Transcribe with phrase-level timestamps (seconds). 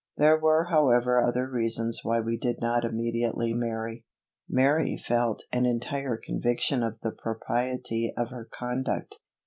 [0.17, 4.07] There were however other reasons why we did not immediately marry.
[4.49, 9.19] Mary felt an entire conviction of the propriety of her conduct.